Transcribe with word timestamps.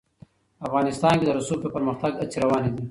افغانستان 0.67 1.13
کې 1.19 1.25
د 1.27 1.31
رسوب 1.37 1.59
د 1.63 1.67
پرمختګ 1.75 2.11
هڅې 2.21 2.37
روانې 2.43 2.69
دي. 2.73 2.79